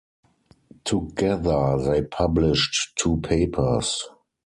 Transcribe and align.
Together 0.83 1.79
they 1.79 2.01
published 2.01 2.93
two 2.97 3.17
papers. 3.17 4.03